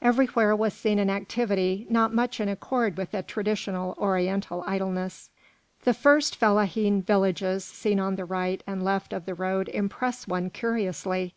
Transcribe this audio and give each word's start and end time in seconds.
Everywhere 0.00 0.56
was 0.56 0.74
seen 0.74 0.98
an 0.98 1.08
activity 1.08 1.86
not 1.88 2.12
much 2.12 2.40
in 2.40 2.48
accord 2.48 2.96
with 2.96 3.12
the 3.12 3.22
traditional 3.22 3.94
Oriental 3.96 4.64
idleness. 4.66 5.30
The 5.84 5.94
first 5.94 6.34
fellahin 6.40 7.00
villages 7.00 7.64
seen 7.64 8.00
on 8.00 8.16
the 8.16 8.24
right 8.24 8.60
and 8.66 8.82
left 8.82 9.12
of 9.12 9.24
the 9.24 9.34
road 9.36 9.68
impress 9.68 10.26
one 10.26 10.50
curiously. 10.50 11.34